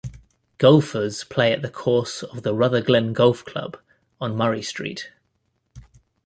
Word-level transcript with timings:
Golfers 0.57 1.23
play 1.23 1.53
at 1.53 1.61
the 1.61 1.69
course 1.69 2.23
of 2.23 2.41
the 2.41 2.55
Rutherglen 2.55 3.13
Golf 3.13 3.45
Club 3.45 3.77
on 4.19 4.35
Murray 4.35 4.63
Street. 4.63 5.11